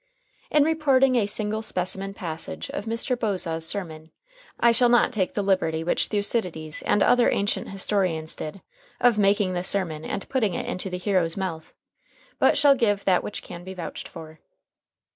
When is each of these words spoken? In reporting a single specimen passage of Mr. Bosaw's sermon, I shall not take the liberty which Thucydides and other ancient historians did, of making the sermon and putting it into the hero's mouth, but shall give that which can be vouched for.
In 0.49 0.63
reporting 0.63 1.15
a 1.15 1.27
single 1.27 1.61
specimen 1.61 2.15
passage 2.15 2.71
of 2.71 2.85
Mr. 2.85 3.15
Bosaw's 3.15 3.67
sermon, 3.67 4.09
I 4.59 4.71
shall 4.71 4.89
not 4.89 5.11
take 5.11 5.35
the 5.35 5.43
liberty 5.43 5.83
which 5.83 6.07
Thucydides 6.07 6.81
and 6.81 7.03
other 7.03 7.29
ancient 7.29 7.69
historians 7.69 8.35
did, 8.35 8.63
of 8.99 9.19
making 9.19 9.53
the 9.53 9.63
sermon 9.63 10.03
and 10.03 10.27
putting 10.27 10.55
it 10.55 10.65
into 10.65 10.89
the 10.89 10.97
hero's 10.97 11.37
mouth, 11.37 11.75
but 12.39 12.57
shall 12.57 12.73
give 12.73 13.05
that 13.05 13.23
which 13.23 13.43
can 13.43 13.63
be 13.63 13.75
vouched 13.75 14.07
for. 14.07 14.39